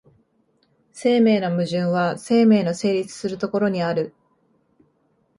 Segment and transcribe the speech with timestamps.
[0.91, 4.15] 生命の矛盾は生命の成立する所にある。